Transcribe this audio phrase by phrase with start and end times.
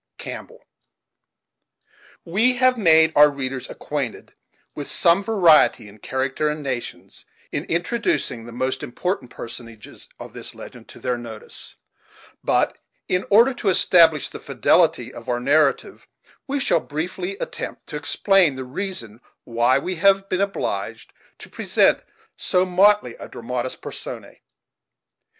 [0.17, 0.63] Campbell.
[2.25, 4.33] We have made our readers acquainted
[4.73, 10.55] with some variety in character and nations, in introducing the most important personages of this
[10.55, 11.75] legend to their notice;
[12.43, 16.07] but, in order to establish the fidelity of our narrative,
[16.47, 22.03] we shall briefly attempt to explain the reason why we have been obliged to present
[22.35, 24.41] so motley a dramatis personae.